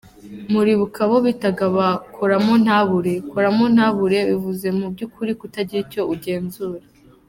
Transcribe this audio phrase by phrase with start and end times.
[0.51, 6.81] Muribuka abo bitaga ba ‘koramontabure’, koramontabure bivuze mu by’ukuri kutagira icyo ugenzura.